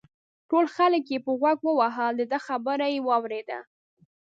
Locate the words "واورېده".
3.07-3.59